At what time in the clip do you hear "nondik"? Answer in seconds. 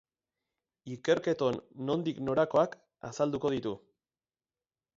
1.91-2.23